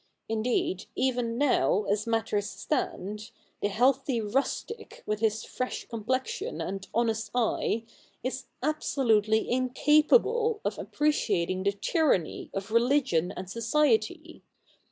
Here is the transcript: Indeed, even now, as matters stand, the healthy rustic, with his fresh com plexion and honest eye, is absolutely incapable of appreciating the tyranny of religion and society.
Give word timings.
Indeed, 0.27 0.85
even 0.95 1.37
now, 1.37 1.83
as 1.83 2.07
matters 2.07 2.49
stand, 2.49 3.29
the 3.61 3.67
healthy 3.67 4.19
rustic, 4.19 5.03
with 5.05 5.19
his 5.19 5.43
fresh 5.43 5.85
com 5.87 6.03
plexion 6.03 6.59
and 6.59 6.87
honest 6.91 7.29
eye, 7.35 7.85
is 8.23 8.45
absolutely 8.63 9.47
incapable 9.47 10.59
of 10.65 10.79
appreciating 10.79 11.61
the 11.61 11.71
tyranny 11.73 12.49
of 12.51 12.71
religion 12.71 13.31
and 13.37 13.47
society. 13.47 14.41